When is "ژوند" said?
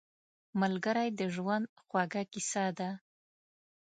1.35-1.65